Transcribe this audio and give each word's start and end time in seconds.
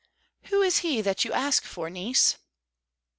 "Who 0.45 0.63
is 0.63 0.77
he 0.79 1.01
that 1.01 1.23
you 1.25 1.31
ask 1.31 1.63
for 1.63 1.87
niece?" 1.91 2.35